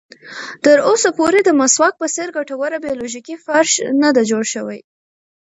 [0.63, 4.79] تر اوسه پورې د مسواک په څېر ګټوره بیولوژیکي فرش نه ده جوړه شوې.